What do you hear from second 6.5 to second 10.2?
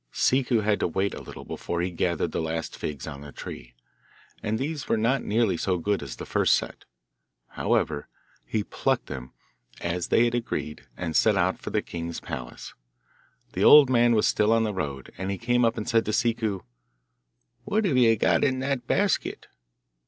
set. However, he plucked them, as